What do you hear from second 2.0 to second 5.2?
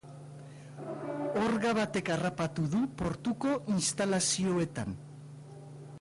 harrapatu du portuko instalazioetan.